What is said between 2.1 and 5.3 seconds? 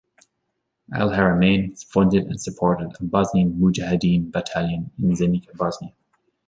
and supported a "Bosnian mujahideen" battalion in